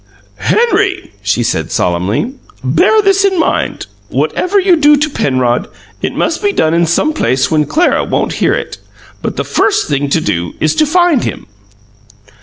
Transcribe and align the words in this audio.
"Henry," 0.39 1.11
she 1.21 1.43
said 1.43 1.69
solemnly, 1.71 2.33
"bear 2.63 3.03
this 3.03 3.23
in 3.23 3.39
mind: 3.39 3.85
whatever 4.09 4.59
you 4.59 4.75
do 4.75 4.97
to 4.97 5.09
Penrod, 5.11 5.67
it 6.01 6.15
must 6.15 6.41
be 6.41 6.51
done 6.51 6.73
in 6.73 6.87
some 6.87 7.13
place 7.13 7.51
when 7.51 7.65
Clara 7.67 8.03
won't 8.03 8.33
hear 8.41 8.55
it. 8.55 8.79
But 9.21 9.37
the 9.37 9.43
first 9.43 9.87
thing 9.87 10.09
to 10.09 10.19
do 10.19 10.53
is 10.59 10.73
to 10.77 10.87
find 10.87 11.23
him." 11.23 11.45